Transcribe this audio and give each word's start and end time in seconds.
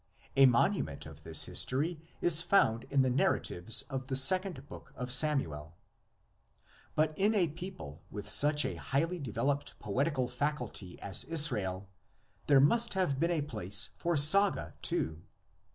A 0.35 0.47
monument 0.47 1.05
of 1.05 1.21
this 1.21 1.43
history 1.45 1.99
is 2.21 2.41
found 2.41 2.85
in 2.85 3.03
the 3.03 3.09
narratives 3.11 3.83
of 3.83 4.07
the 4.07 4.15
Second 4.15 4.67
Book 4.67 4.91
of 4.95 5.11
Samuel. 5.11 5.75
But 6.95 7.15
in 7.15 7.35
a 7.35 7.49
people 7.49 8.01
with 8.09 8.27
such 8.27 8.65
a 8.65 8.77
highly 8.77 9.19
developed 9.19 9.77
poetical 9.77 10.27
faculty 10.27 10.99
as 11.03 11.23
Israel 11.25 11.87
there 12.47 12.59
must 12.59 12.95
have 12.95 13.19
been 13.19 13.29
a 13.29 13.43
place 13.43 13.91
for 13.95 14.17
saga 14.17 14.73
too. 14.81 15.21